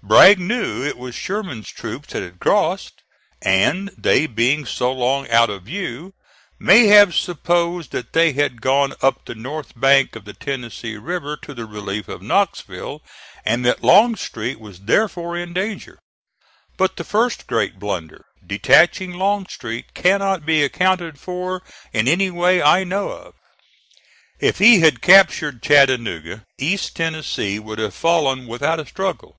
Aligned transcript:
Bragg 0.00 0.38
knew 0.38 0.82
it 0.82 0.96
was 0.96 1.14
Sherman's 1.14 1.68
troops 1.68 2.14
that 2.14 2.22
had 2.22 2.40
crossed, 2.40 3.02
and, 3.42 3.90
they 3.98 4.26
being 4.26 4.64
so 4.64 4.90
long 4.90 5.28
out 5.28 5.50
of 5.50 5.64
view, 5.64 6.14
may 6.58 6.86
have 6.86 7.14
supposed 7.14 7.90
that 7.90 8.14
they 8.14 8.32
had 8.32 8.62
gone 8.62 8.94
up 9.02 9.26
the 9.26 9.34
north 9.34 9.78
bank 9.78 10.16
of 10.16 10.24
the 10.24 10.32
Tennessee 10.32 10.96
River 10.96 11.36
to 11.42 11.52
the 11.52 11.66
relief 11.66 12.08
of 12.08 12.22
Knoxville 12.22 13.02
and 13.44 13.66
that 13.66 13.82
Longstreet 13.84 14.58
was 14.58 14.80
therefore 14.82 15.36
in 15.36 15.52
danger. 15.52 15.98
But 16.78 16.96
the 16.96 17.04
first 17.04 17.46
great 17.46 17.78
blunder, 17.78 18.24
detaching 18.46 19.12
Longstreet, 19.12 19.92
cannot 19.92 20.46
be 20.46 20.62
accounted 20.64 21.20
for 21.20 21.62
in 21.92 22.08
any 22.08 22.30
way 22.30 22.62
I 22.62 22.82
know 22.82 23.10
of. 23.10 23.34
If 24.40 24.56
he 24.58 24.80
had 24.80 25.02
captured 25.02 25.62
Chattanooga, 25.62 26.44
East 26.58 26.96
Tennessee 26.96 27.58
would 27.58 27.78
have 27.78 27.92
fallen 27.94 28.46
without 28.46 28.80
a 28.80 28.86
struggle. 28.86 29.36